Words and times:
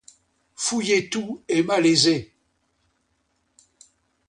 Fouiller 0.55 1.11
tout 1.11 1.43
est 1.47 1.61
malaisé. 1.61 2.33